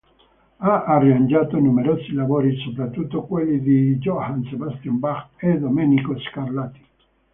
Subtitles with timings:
[0.57, 4.07] Ha arrangiato numerosi lavori, soprattutto quelli di J.
[4.49, 4.89] S.
[4.89, 6.81] Bach e Domenico Scarlatti.